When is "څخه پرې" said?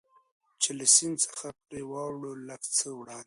1.25-1.81